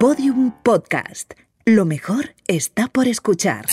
[0.00, 1.34] Podium Podcast.
[1.66, 3.66] Lo mejor está por escuchar.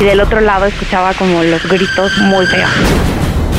[0.00, 2.70] Y del otro lado escuchaba como los gritos muy feos.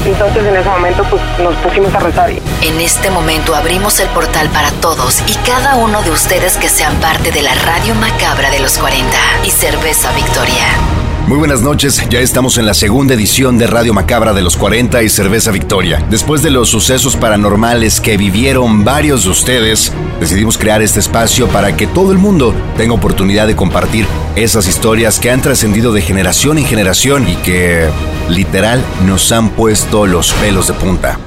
[0.05, 2.29] Entonces en ese momento pues nos pusimos a rezar.
[2.29, 6.96] En este momento abrimos el portal para todos y cada uno de ustedes que sean
[7.02, 11.03] parte de la radio macabra de los 40 y Cerveza Victoria.
[11.28, 15.04] Muy buenas noches, ya estamos en la segunda edición de Radio Macabra de los 40
[15.04, 16.06] y Cerveza Victoria.
[16.10, 21.78] Después de los sucesos paranormales que vivieron varios de ustedes, decidimos crear este espacio para
[21.78, 26.57] que todo el mundo tenga oportunidad de compartir esas historias que han trascendido de generación
[26.57, 27.89] en generación y que,
[28.28, 31.19] literal, nos han puesto los pelos de punta.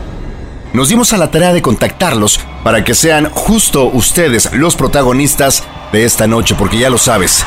[0.75, 6.05] Nos dimos a la tarea de contactarlos para que sean justo ustedes los protagonistas de
[6.05, 7.47] esta noche, porque ya lo sabes,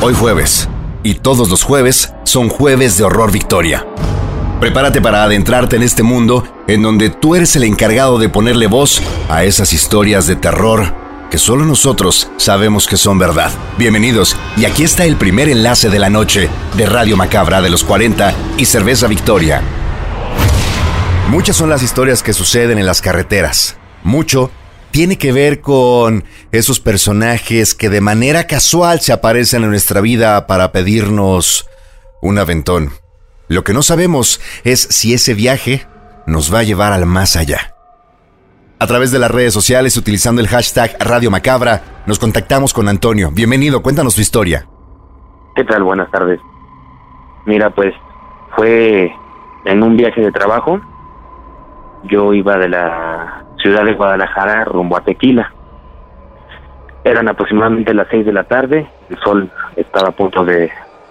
[0.00, 0.66] hoy jueves
[1.02, 3.86] y todos los jueves son jueves de horror victoria.
[4.60, 9.00] Prepárate para adentrarte en este mundo en donde tú eres el encargado de ponerle voz
[9.28, 10.94] a esas historias de terror
[11.30, 13.52] que solo nosotros sabemos que son verdad.
[13.78, 17.84] Bienvenidos y aquí está el primer enlace de la noche de Radio Macabra de los
[17.84, 19.62] 40 y Cerveza Victoria.
[21.28, 23.76] Muchas son las historias que suceden en las carreteras.
[24.02, 24.50] Mucho
[24.90, 30.46] tiene que ver con esos personajes que de manera casual se aparecen en nuestra vida
[30.46, 31.68] para pedirnos
[32.20, 32.90] un aventón.
[33.48, 35.86] Lo que no sabemos es si ese viaje
[36.26, 37.74] nos va a llevar al más allá.
[38.78, 43.30] A través de las redes sociales, utilizando el hashtag Radio Macabra, nos contactamos con Antonio.
[43.30, 44.66] Bienvenido, cuéntanos tu historia.
[45.54, 45.82] ¿Qué tal?
[45.82, 46.40] Buenas tardes.
[47.44, 47.92] Mira, pues
[48.56, 49.12] fue
[49.64, 50.80] en un viaje de trabajo.
[52.04, 53.09] Yo iba de la
[53.60, 55.52] ciudad de Guadalajara rumbo a Tequila.
[57.04, 60.70] Eran aproximadamente las seis de la tarde, el sol estaba a punto de,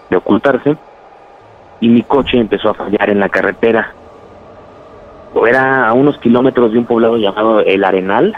[0.09, 0.77] de ocultarse
[1.79, 3.93] y mi coche empezó a fallar en la carretera.
[5.47, 8.35] Era a unos kilómetros de un poblado llamado El Arenal,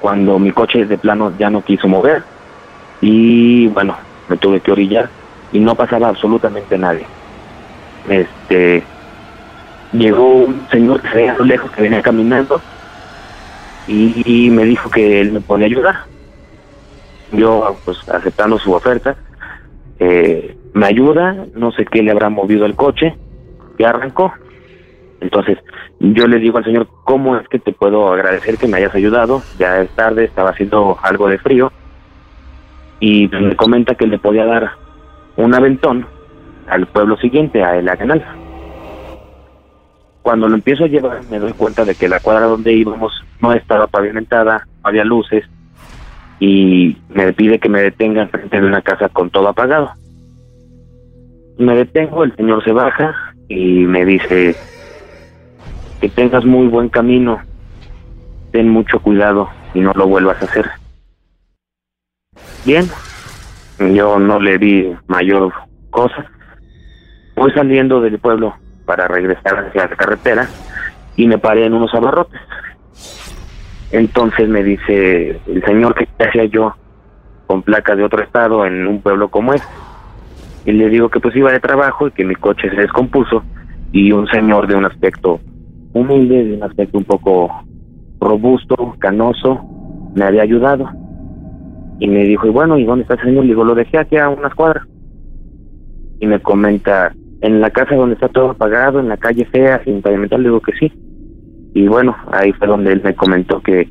[0.00, 2.22] cuando mi coche de plano ya no quiso mover
[3.00, 3.96] y bueno,
[4.28, 5.08] me tuve que orillar
[5.52, 7.06] y no pasaba absolutamente nadie.
[8.08, 8.82] Este,
[9.92, 12.60] llegó un señor que se veía a lejos que venía caminando
[13.88, 15.96] y, me dijo que él me podía ayudar.
[17.32, 19.16] Yo, pues aceptando su oferta,
[19.98, 23.14] eh, me ayuda, no sé qué le habrá movido el coche,
[23.78, 24.32] y arrancó.
[25.20, 25.58] Entonces,
[26.00, 29.42] yo le digo al señor, ¿cómo es que te puedo agradecer que me hayas ayudado?
[29.58, 31.72] Ya es tarde, estaba haciendo algo de frío.
[33.00, 34.72] Y me comenta que le podía dar
[35.36, 36.06] un aventón
[36.68, 38.24] al pueblo siguiente, a El Arenal.
[40.26, 43.52] Cuando lo empiezo a llevar me doy cuenta de que la cuadra donde íbamos no
[43.52, 45.44] estaba pavimentada, no había luces
[46.40, 49.92] y me pide que me detenga frente de una casa con todo apagado.
[51.58, 53.14] Me detengo, el señor se baja
[53.48, 54.56] y me dice
[56.00, 57.40] que tengas muy buen camino,
[58.50, 60.68] ten mucho cuidado y no lo vuelvas a hacer.
[62.64, 62.84] Bien,
[63.78, 65.52] yo no le di mayor
[65.90, 66.28] cosa.
[67.36, 70.48] Voy saliendo del pueblo para regresar hacia la carretera
[71.16, 72.40] y me paré en unos abarrotes.
[73.92, 76.74] Entonces me dice el señor que hacía yo
[77.46, 79.68] con placa de otro estado en un pueblo como este.
[80.64, 83.44] Y le digo que pues iba de trabajo y que mi coche se descompuso
[83.92, 85.40] y un señor de un aspecto
[85.92, 87.50] humilde, de un aspecto un poco
[88.20, 89.60] robusto, canoso,
[90.14, 90.88] me había ayudado.
[91.98, 93.44] Y me dijo, y bueno, ¿y dónde está el señor?
[93.44, 94.84] Le digo, lo dejé aquí a unas cuadras.
[96.20, 97.14] Y me comenta,
[97.46, 100.72] en la casa donde está todo apagado, en la calle fea, sin pavimentar, digo que
[100.72, 100.92] sí.
[101.74, 103.88] Y bueno, ahí fue donde él me comentó que,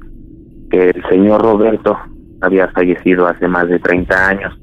[0.69, 1.97] que el señor Roberto
[2.41, 4.53] había fallecido hace más de 30 años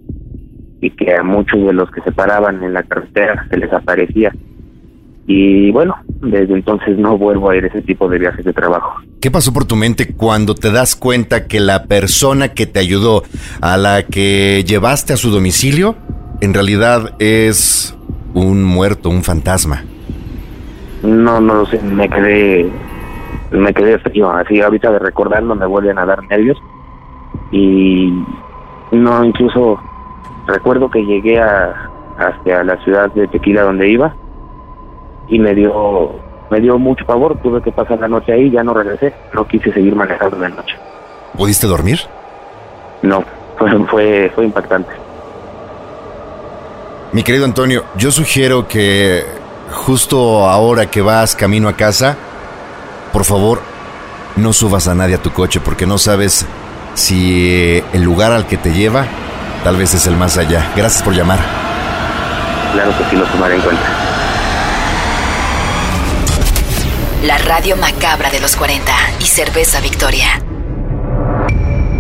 [0.83, 4.31] y que a muchos de los que se paraban en la carretera se les aparecía.
[5.27, 9.01] Y bueno, desde entonces no vuelvo a ir a ese tipo de viajes de trabajo.
[9.21, 13.23] ¿Qué pasó por tu mente cuando te das cuenta que la persona que te ayudó,
[13.63, 15.95] a la que llevaste a su domicilio,
[16.41, 17.97] en realidad es
[18.35, 19.83] un muerto, un fantasma?
[21.03, 22.71] No, no lo sé, me quedé,
[23.51, 26.59] me quedé frío, así ahorita de recordarlo me vuelven a dar nervios
[27.51, 28.13] y
[28.93, 29.81] no, incluso
[30.47, 34.15] recuerdo que llegué a, hacia la ciudad de Tequila donde iba
[35.29, 36.13] y me dio,
[36.51, 39.73] me dio mucho favor, tuve que pasar la noche ahí, ya no regresé, no quise
[39.73, 40.77] seguir manejando de noche.
[41.37, 41.99] ¿Pudiste dormir?
[43.03, 43.25] No,
[43.59, 45.02] fue, fue, fue impactante.
[47.13, 49.25] Mi querido Antonio, yo sugiero que
[49.71, 52.17] justo ahora que vas camino a casa,
[53.13, 53.61] por favor,
[54.37, 56.47] no subas a nadie a tu coche porque no sabes
[56.95, 59.07] si el lugar al que te lleva
[59.63, 60.73] tal vez es el más allá.
[60.75, 61.39] Gracias por llamar.
[62.73, 64.03] Claro que sí lo tomaré en cuenta.
[67.23, 70.43] la radio macabra de los 40 y Cerveza Victoria.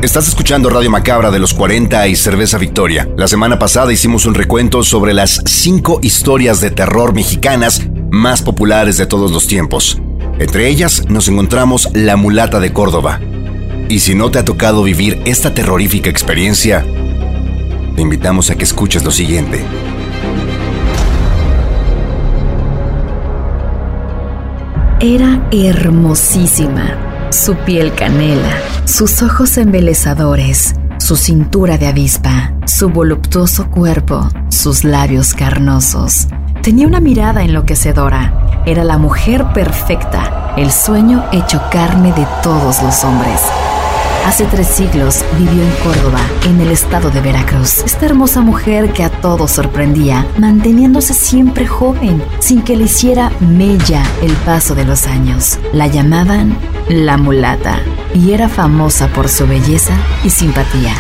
[0.03, 3.09] Estás escuchando Radio Macabra de los 40 y Cerveza Victoria.
[3.17, 8.97] La semana pasada hicimos un recuento sobre las cinco historias de terror mexicanas más populares
[8.97, 10.03] de todos los tiempos.
[10.41, 13.21] Entre ellas nos encontramos La Mulata de Córdoba.
[13.89, 16.85] Y si no te ha tocado vivir esta terrorífica experiencia,
[17.95, 19.65] te invitamos a que escuches lo siguiente.
[24.99, 27.12] Era hermosísima.
[27.33, 35.33] Su piel canela, sus ojos embelezadores, su cintura de avispa, su voluptuoso cuerpo, sus labios
[35.33, 36.29] carnosos.
[36.63, 38.63] Tenía una mirada enloquecedora.
[38.67, 43.41] Era la mujer perfecta, el sueño hecho carne de todos los hombres.
[44.27, 47.83] Hace tres siglos vivió en Córdoba, en el estado de Veracruz.
[47.85, 54.03] Esta hermosa mujer que a todos sorprendía, manteniéndose siempre joven, sin que le hiciera mella
[54.23, 55.59] el paso de los años.
[55.73, 56.57] La llamaban
[56.89, 57.81] la mulata
[58.15, 60.95] y era famosa por su belleza y simpatía.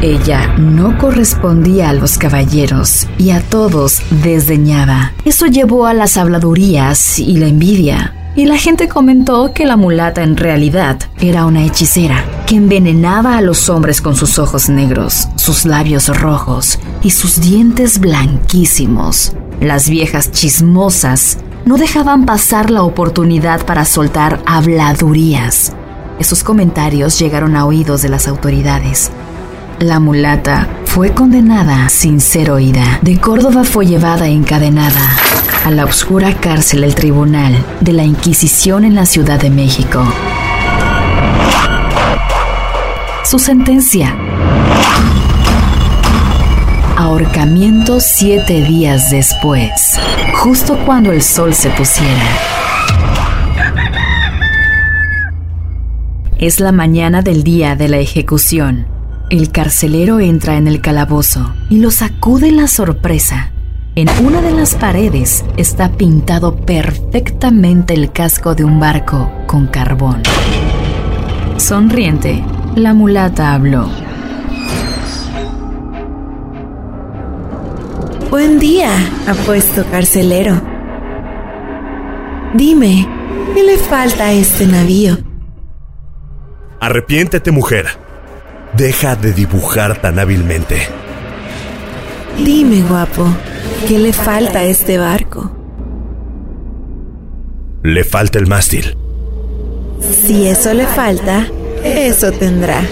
[0.00, 5.12] Ella no correspondía a los caballeros y a todos desdeñaba.
[5.24, 10.22] Eso llevó a las habladurías y la envidia y la gente comentó que la mulata
[10.22, 15.64] en realidad era una hechicera que envenenaba a los hombres con sus ojos negros, sus
[15.64, 19.34] labios rojos y sus dientes blanquísimos.
[19.60, 25.72] Las viejas chismosas no dejaban pasar la oportunidad para soltar habladurías.
[26.18, 29.10] Esos comentarios llegaron a oídos de las autoridades.
[29.78, 32.98] La mulata fue condenada sin ser oída.
[33.02, 35.33] De Córdoba fue llevada encadenada
[35.64, 40.04] a la oscura cárcel del Tribunal de la Inquisición en la Ciudad de México.
[43.24, 44.14] Su sentencia.
[46.98, 49.98] Ahorcamiento siete días después,
[50.34, 52.28] justo cuando el sol se pusiera.
[56.36, 58.86] Es la mañana del día de la ejecución.
[59.30, 63.53] El carcelero entra en el calabozo y lo sacude la sorpresa.
[63.96, 70.20] En una de las paredes está pintado perfectamente el casco de un barco con carbón.
[71.58, 72.42] Sonriente,
[72.74, 73.88] la mulata habló.
[78.30, 78.90] Buen día,
[79.28, 80.60] apuesto carcelero.
[82.52, 83.08] Dime,
[83.54, 85.18] ¿qué le falta a este navío?
[86.80, 87.86] Arrepiéntete, mujer.
[88.76, 91.03] Deja de dibujar tan hábilmente.
[92.38, 93.26] Dime, guapo,
[93.86, 95.50] ¿qué le falta a este barco?
[97.82, 98.96] Le falta el mástil.
[100.00, 101.46] Si eso le falta,
[101.84, 102.82] eso tendrá.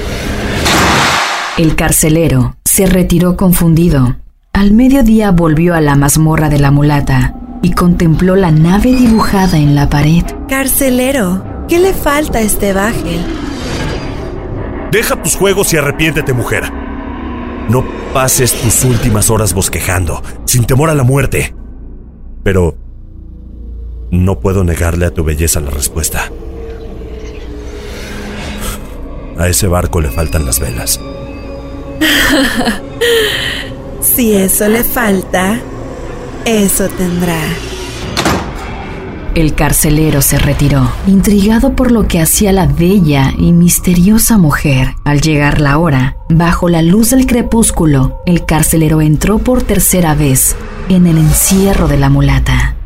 [1.59, 4.17] El carcelero se retiró confundido.
[4.53, 9.75] Al mediodía volvió a la mazmorra de la mulata y contempló la nave dibujada en
[9.75, 10.25] la pared.
[10.49, 13.25] Carcelero, ¿qué le falta a este bajel?
[14.91, 16.82] Deja tus juegos y arrepiéntete, mujer.
[17.69, 21.55] No pases tus últimas horas bosquejando, sin temor a la muerte.
[22.43, 22.77] Pero
[24.11, 26.31] no puedo negarle a tu belleza la respuesta.
[29.39, 31.01] A ese barco le faltan las velas.
[34.01, 35.59] si eso le falta,
[36.45, 37.41] eso tendrá.
[39.35, 44.95] El carcelero se retiró, intrigado por lo que hacía la bella y misteriosa mujer.
[45.05, 50.55] Al llegar la hora, bajo la luz del crepúsculo, el carcelero entró por tercera vez
[50.91, 52.77] en el encierro de la mulata.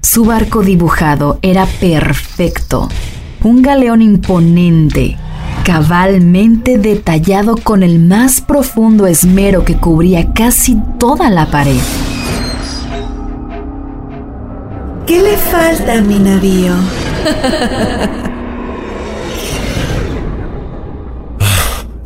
[0.00, 2.88] Su barco dibujado era perfecto,
[3.42, 5.16] un galeón imponente,
[5.64, 11.82] cabalmente detallado con el más profundo esmero que cubría casi toda la pared.
[15.06, 16.72] ¿Qué le falta a mi navío?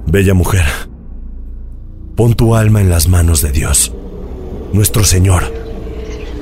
[0.07, 0.67] Bella mujer,
[2.15, 3.95] pon tu alma en las manos de Dios,
[4.75, 5.51] nuestro Señor.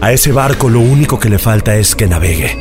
[0.01, 2.57] A ese barco lo único que le falta es que navegue.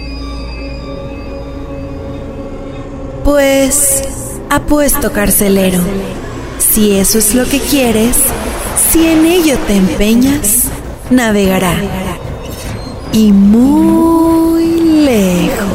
[3.23, 4.03] Pues,
[4.51, 5.79] apuesto carcelero,
[6.59, 8.17] si eso es lo que quieres,
[8.91, 10.65] si en ello te empeñas,
[11.09, 12.06] navegará
[13.17, 15.65] y muy lejos.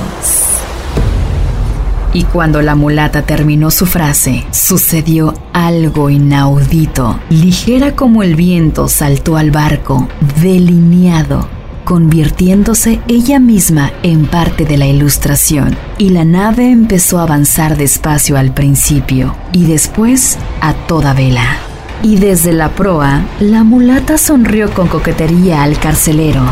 [2.12, 7.18] Y cuando la mulata terminó su frase, sucedió algo inaudito.
[7.30, 10.06] Ligera como el viento saltó al barco,
[10.40, 11.48] delineado,
[11.84, 15.76] convirtiéndose ella misma en parte de la ilustración.
[15.98, 21.56] Y la nave empezó a avanzar despacio al principio y después a toda vela.
[22.04, 26.42] Y desde la proa, la mulata sonrió con coquetería al carcelero,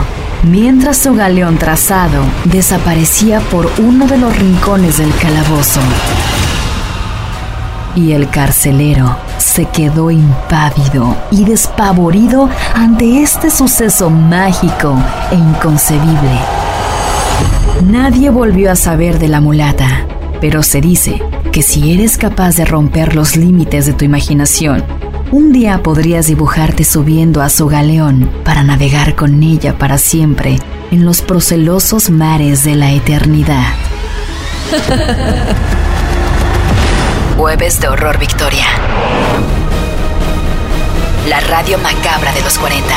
[0.45, 5.81] mientras su galeón trazado desaparecía por uno de los rincones del calabozo.
[7.95, 14.97] Y el carcelero se quedó impávido y despavorido ante este suceso mágico
[15.31, 16.39] e inconcebible.
[17.85, 20.07] Nadie volvió a saber de la mulata,
[20.41, 21.21] pero se dice
[21.51, 24.85] que si eres capaz de romper los límites de tu imaginación,
[25.33, 30.59] un día podrías dibujarte subiendo a su galeón para navegar con ella para siempre
[30.91, 33.73] en los procelosos mares de la eternidad.
[37.37, 38.67] Jueves de Horror Victoria.
[41.29, 42.95] La radio macabra de los 40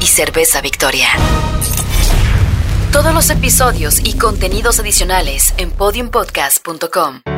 [0.00, 1.08] y Cerveza Victoria.
[2.92, 7.29] Todos los episodios y contenidos adicionales en podiumpodcast.com.